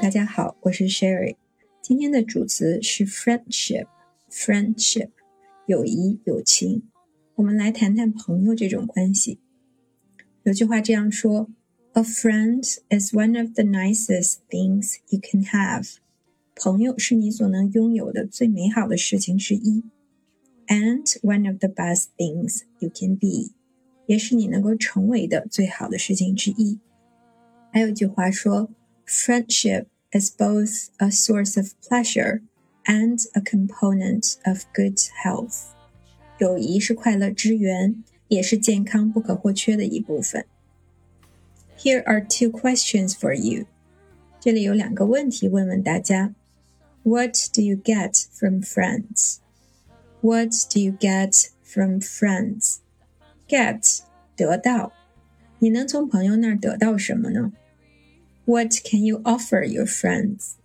[0.00, 1.36] 大家好，我是 Sherry。
[1.80, 5.10] 今天的主词是 friendship，friendship，
[5.66, 6.82] 友谊、友情。
[7.36, 9.38] 我们来谈谈朋友这种关系。
[10.42, 11.48] 有句话这样说
[11.92, 15.96] ：“A friend is one of the nicest things you can have。”
[16.54, 19.84] 朋友是你所能拥有的最美好的事情之一。
[20.66, 23.52] And one of the best things you can be，
[24.06, 26.78] 也是你能够成为的最好的事情之一。
[27.72, 28.70] 还有一句话说
[29.06, 32.41] ：“Friendship is both a source of pleasure
[32.85, 35.73] and a component of good health。”
[36.39, 40.45] 友谊是快乐之源，也是健康不可或缺的一部分。
[41.77, 43.65] Here are two questions for you。
[44.39, 46.33] 这里有两个问题问问大家：
[47.03, 52.77] What do you get from friends？what do you get from friends?
[53.47, 53.99] Get
[54.35, 54.91] 得到，
[55.59, 57.51] 你能从朋友那儿得到什么呢
[58.45, 60.55] ？What can you offer your friends?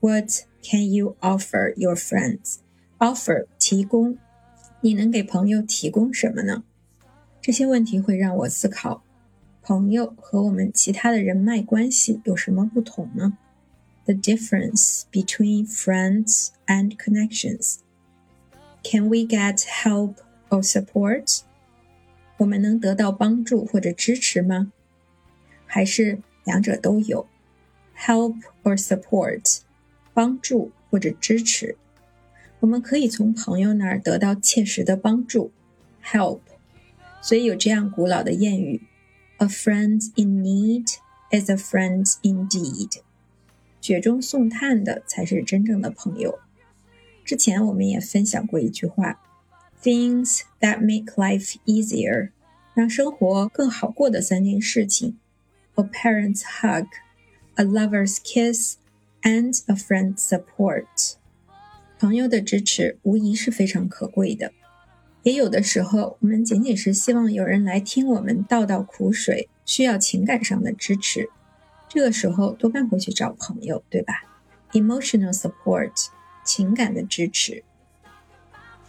[0.00, 2.58] What can you offer your friends?
[2.98, 4.18] Offer 提供，
[4.80, 6.64] 你能给朋友提供什么呢？
[7.40, 9.02] 这些问题会让我思考，
[9.62, 13.38] 朋友和我们其他的人脉关系有什么不同呢？
[14.04, 17.76] The difference between friends and connections.
[18.82, 20.16] Can we get help
[20.48, 21.40] or support？
[22.38, 24.72] 我们能得到帮助或者支持吗？
[25.66, 27.27] 还是 两者都有
[27.97, 29.59] ？Help or support，
[30.13, 31.75] 帮助或者支持。
[32.61, 35.51] 我们可以从朋友那儿得到切实的帮助
[36.03, 36.39] ，help。
[37.21, 38.81] 所以有这样古老的谚语
[39.37, 40.87] ：“A friend in need
[41.31, 42.99] is a friend indeed。”
[43.81, 46.39] 雪中送炭的才是真正的朋友。
[47.23, 49.19] 之前我们也分享过一句话
[49.81, 52.29] ：“Things that make life easier，
[52.73, 55.17] 让生活更好过的三件事情
[55.75, 56.87] ：a parent's hug,
[57.55, 58.75] a lover's kiss,
[59.21, 61.13] and a friend's support。”
[61.97, 64.51] 朋友的支持无疑是非常可贵的。
[65.23, 71.29] 也有的时候，我们仅仅是希望有人来听我们倒倒苦水，需要情感上的支持。
[71.87, 74.23] 这个时候多半会去找朋友，对吧
[74.71, 76.07] ？Emotional support。
[76.43, 77.63] 情感的支持。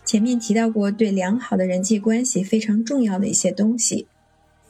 [0.05, 4.07] 前面提到过，对良好的人际关系非常重要的一些东西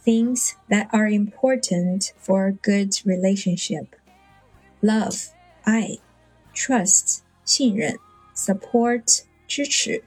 [0.06, 3.88] ，things that are important for a good relationship:
[4.82, 5.30] love
[5.64, 6.00] 爱，
[6.54, 7.98] trust 信任，
[8.36, 10.04] support 支持，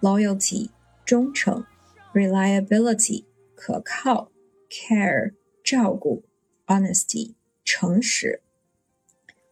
[0.00, 0.70] loyalty
[1.04, 1.64] 忠诚，
[2.12, 3.24] reliability
[3.54, 4.30] 可靠，
[4.70, 5.32] care
[5.64, 6.24] 照顾，
[6.66, 7.34] honesty
[7.64, 8.42] 诚实。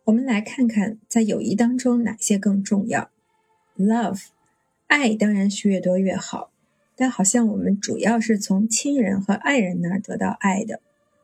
[0.05, 3.11] 我们来看看，在友谊当中哪些更重要？
[3.77, 4.27] Love，
[4.87, 6.53] 爱当然是越多越好，
[7.02, 10.82] 但好像我们主要是从亲人和爱人那儿得到爱的，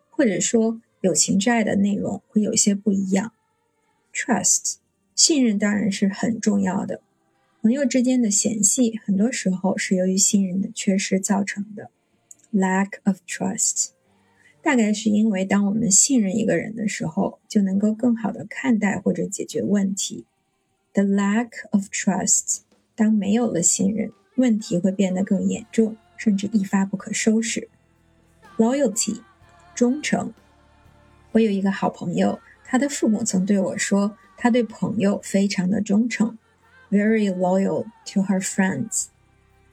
[0.09, 3.31] 或者说友情之爱的内容会有些不一样。
[4.11, 4.77] Trust，
[5.13, 7.01] 信任当然是很重要的，
[7.61, 11.91] 朋友之间的嫌隙很多时候是由于信任的缺失造成的。
[12.51, 13.89] Lack of trust。
[14.63, 20.25] 大概是因为，当我们信任一个人的时候，就能够更好的看待或者解决问题。
[20.93, 22.61] The lack of trust，
[22.95, 27.67] 当没有了信任，问题会变得更严重，甚至一发不可收拾。
[28.57, 29.21] Loyalty，
[29.75, 30.33] 忠诚。
[31.33, 36.37] 我有一个好朋友，他的父母曾对我说，他对朋友非常的忠诚
[36.89, 39.07] ，very loyal to her friends。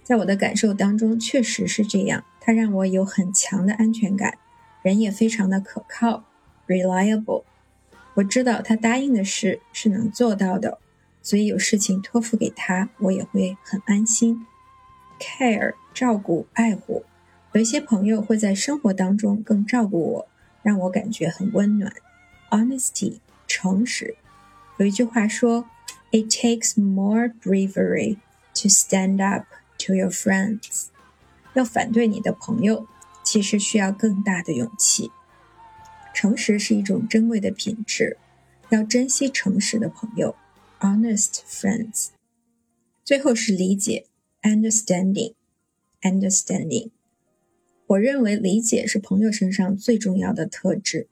[0.02, 4.36] 在我的感受当中，确实是这样，他让我有很强的安全感。
[4.82, 6.24] 人也非常的可靠
[6.66, 7.44] ，reliable。
[8.14, 10.78] 我知道他答应的事是能做到的，
[11.22, 14.46] 所以有事情托付给他，我也会很安心。
[15.18, 17.04] Care 照顾爱护，
[17.52, 20.28] 有一些朋友会在生活当中更照顾我，
[20.62, 21.92] 让我感觉很温暖。
[22.50, 24.16] honesty 诚实，
[24.78, 25.68] 有一句话说
[26.10, 28.16] ，it takes more bravery
[28.54, 29.46] to stand up
[29.78, 30.86] to your friends。
[31.54, 32.86] 要反对你的朋友。
[33.26, 35.10] 其实需要更大的勇气。
[36.12, 38.18] 诚实是一种珍贵的品质，
[38.68, 40.36] 要珍惜诚实的朋友
[40.80, 42.08] ，honest friends。
[43.02, 44.04] 最后是理解
[44.44, 46.90] ，understanding，understanding。
[47.88, 51.08] 我认为理解是朋友身上最重要的特质。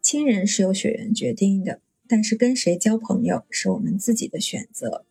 [0.00, 5.04] 亲人是由血缘决定的，但是跟谁交朋友是我们自己的选择。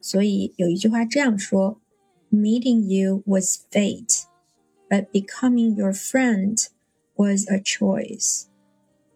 [0.00, 1.80] 所以有一句话这样说
[2.30, 4.22] ：“Meeting you was fate。”
[4.88, 6.64] But becoming your friend
[7.16, 8.44] was a choice。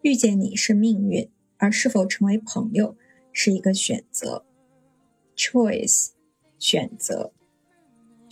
[0.01, 2.97] 遇见你是命运，而是否成为朋友
[3.31, 4.45] 是一个选择。
[5.35, 6.09] Choice，
[6.59, 7.31] 选择。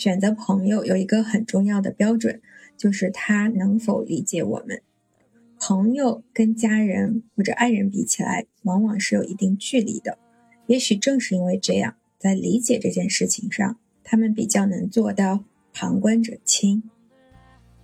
[0.01, 2.42] 选择朋友有一个很重要的标准，
[2.75, 4.81] 就是他能否理解我们。
[5.59, 10.18] 朋友跟家人或者爱人比起来，往往是有一定距离的。
[10.65, 16.81] 也许正是因为这样，在理解这件事情上，他们比较能做到旁观者清。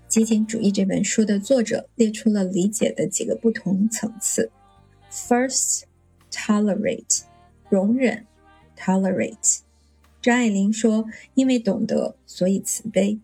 [0.11, 4.49] 《激情主义》这本书的作者列出了理解的几个不同层次
[5.11, 5.83] ：First,
[6.31, 7.21] tolerate，
[7.69, 8.25] 容忍
[8.75, 9.66] ；tolerate。
[10.27, 13.17] 张爱玲说：“因为懂得，所以慈悲；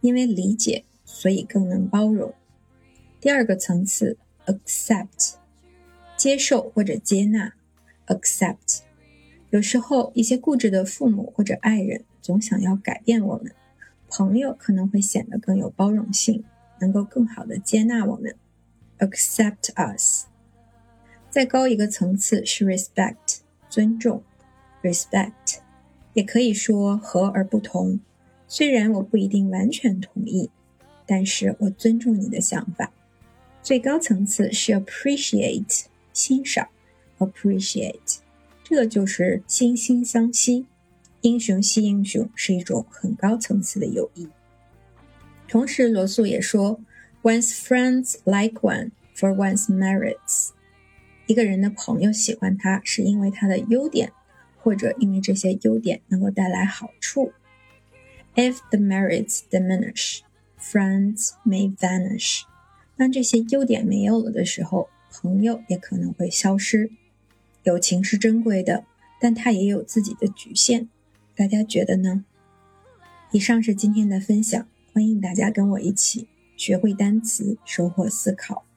[0.00, 2.32] 因为理解，所以更能包容。”
[3.20, 4.16] 第二个层次
[4.46, 5.34] ，accept，
[6.16, 7.52] 接受或者接纳
[8.06, 8.78] ，accept。
[9.50, 13.52] 有时候，一些固执的父母或者爱人总想要改变我们，
[14.08, 16.42] 朋友可能会显得更有包容性，
[16.80, 18.34] 能够更好的接纳我们
[19.00, 20.24] ，accept us。
[21.28, 24.22] 再高一个层次是 respect，尊重
[24.82, 25.58] ，respect，
[26.14, 28.00] 也可以说和而不同。
[28.46, 30.50] 虽然我不一定完全同意，
[31.06, 32.90] 但是我尊重你的想法。
[33.62, 35.84] 最高层次是 appreciate，
[36.14, 36.68] 欣赏
[37.18, 38.18] ，appreciate，
[38.64, 40.64] 这个就是惺惺相惜，
[41.20, 44.28] 英雄惜英雄是一种很高层次的友谊。
[45.46, 46.80] 同时，罗素也说
[47.22, 50.50] ，one's friends like one for one's merits，
[51.26, 54.12] 一个人的朋友喜欢他是因为他的优点，
[54.68, 57.32] 或者因为这些优点能够带来好处。
[58.34, 60.18] If the merits diminish,
[60.60, 62.42] friends may vanish.
[62.94, 66.90] 当这些优点没有了的时候，朋友也可能会消失。
[67.62, 68.84] 友情是珍贵的，
[69.18, 70.90] 但它也有自己的局限。
[71.34, 72.26] 大家觉得呢？
[73.32, 76.28] 以上是今天的分享，欢迎大家跟我一起
[76.58, 78.67] 学会单词，收获思考。